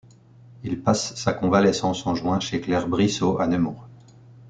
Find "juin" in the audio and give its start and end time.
2.15-2.39